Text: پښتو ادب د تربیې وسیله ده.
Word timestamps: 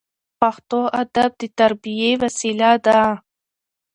پښتو 0.39 0.79
ادب 1.01 1.31
د 1.41 1.43
تربیې 1.57 2.11
وسیله 2.21 2.71
ده. 2.85 2.99